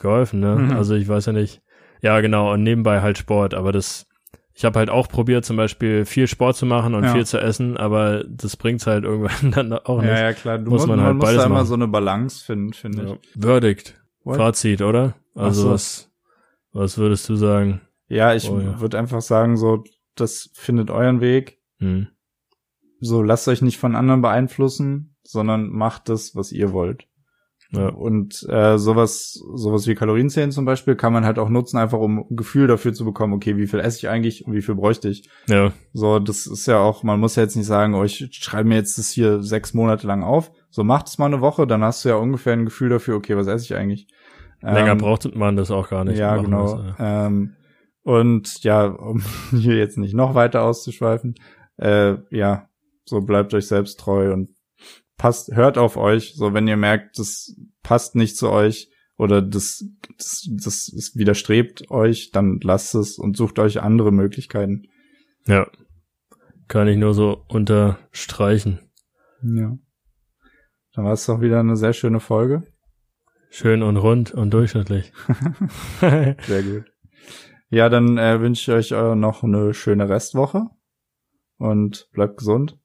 [0.00, 0.56] geholfen, ne?
[0.56, 0.72] Mhm.
[0.72, 1.62] Also ich weiß ja nicht.
[2.02, 4.06] Ja, genau, und nebenbei halt Sport, aber das,
[4.54, 7.12] ich habe halt auch probiert, zum Beispiel viel Sport zu machen und ja.
[7.12, 10.11] viel zu essen, aber das bringt's halt irgendwann dann auch nicht.
[10.11, 10.59] Ja, ja, klar.
[10.59, 11.66] Du muss man, man halt muss beides da immer machen.
[11.66, 13.12] so eine Balance finden, finde ja.
[13.12, 13.42] ich.
[13.42, 14.00] Würdigt.
[14.24, 14.37] What?
[14.37, 15.14] Fazit, oder?
[15.35, 15.70] Also so.
[15.70, 16.11] was,
[16.72, 17.80] was würdest du sagen?
[18.09, 18.80] Ja, ich oh, ja.
[18.80, 21.59] würde einfach sagen, so, das findet euren Weg.
[21.78, 22.09] Hm.
[23.00, 27.06] So, lasst euch nicht von anderen beeinflussen, sondern macht das, was ihr wollt.
[27.72, 27.88] Ja.
[27.88, 32.18] Und äh, sowas, sowas wie Kalorienzählen zum Beispiel kann man halt auch nutzen, einfach um
[32.18, 35.08] ein Gefühl dafür zu bekommen, okay, wie viel esse ich eigentlich und wie viel bräuchte
[35.08, 35.28] ich.
[35.48, 35.72] Ja.
[35.92, 38.74] So, das ist ja auch, man muss ja jetzt nicht sagen, oh, ich schreibe mir
[38.74, 40.50] jetzt das hier sechs Monate lang auf.
[40.70, 43.36] So, macht es mal eine Woche, dann hast du ja ungefähr ein Gefühl dafür, okay,
[43.36, 44.08] was esse ich eigentlich.
[44.62, 46.18] Länger ähm, braucht man das auch gar nicht.
[46.18, 46.76] Ja, genau.
[46.76, 47.26] Das, ja.
[47.26, 47.56] Ähm,
[48.02, 51.36] und ja, um hier jetzt nicht noch weiter auszuschweifen,
[51.76, 52.68] äh, ja,
[53.04, 54.50] so bleibt euch selbst treu und
[55.16, 56.34] passt, hört auf euch.
[56.34, 59.84] So, wenn ihr merkt, das passt nicht zu euch oder das,
[60.16, 64.88] das, das widerstrebt euch, dann lasst es und sucht euch andere Möglichkeiten.
[65.46, 65.66] Ja.
[66.68, 68.78] Kann ich nur so unterstreichen.
[69.42, 69.76] Ja.
[70.94, 72.62] Dann war es doch wieder eine sehr schöne Folge.
[73.50, 75.12] Schön und rund und durchschnittlich.
[76.00, 76.84] sehr gut.
[77.68, 80.66] Ja, dann äh, wünsche ich euch noch eine schöne Restwoche
[81.58, 82.80] und bleibt gesund.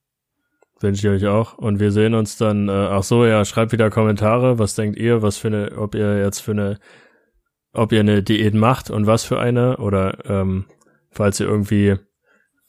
[0.82, 1.58] Wünsche ich euch auch.
[1.58, 4.60] Und wir sehen uns dann, äh, ach so, ja, schreibt wieder Kommentare.
[4.60, 6.80] Was denkt ihr, was für eine, ob ihr jetzt für eine,
[7.72, 9.78] ob ihr eine Diät macht und was für eine.
[9.78, 10.66] Oder ähm,
[11.12, 11.96] falls ihr irgendwie,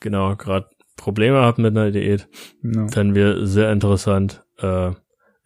[0.00, 2.28] genau, gerade Probleme habt mit einer Diät,
[2.62, 2.88] no.
[2.88, 4.44] fänden wir sehr interessant.
[4.58, 4.92] Äh,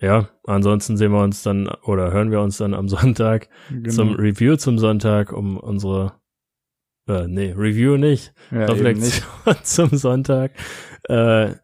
[0.01, 3.91] ja, ansonsten sehen wir uns dann oder hören wir uns dann am Sonntag genau.
[3.91, 6.21] zum Review zum Sonntag, um unsere
[7.09, 9.67] äh, nee, Review nicht, ja, Reflexion nicht.
[9.67, 10.53] zum Sonntag.
[11.09, 11.55] Äh,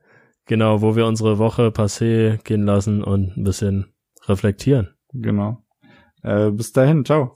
[0.46, 3.92] Genau, wo wir unsere Woche passé gehen lassen und ein bisschen
[4.26, 4.94] reflektieren.
[5.12, 5.62] Genau.
[6.22, 7.34] Äh, bis dahin, ciao.